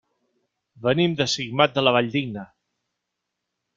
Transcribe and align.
Venim 0.87 1.13
de 1.19 1.27
Simat 1.33 1.77
de 1.77 1.83
la 1.85 1.93
Valldigna. 1.99 2.47